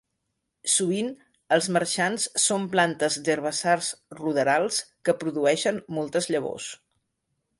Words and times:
Sovint 0.75 1.09
els 1.57 1.67
marxants 1.75 2.25
són 2.45 2.65
plantes 2.71 3.17
d'herbassars 3.27 3.91
ruderals 4.21 4.81
que 5.09 5.17
produeixen 5.25 5.79
moltes 5.99 6.31
llavors. 6.37 6.71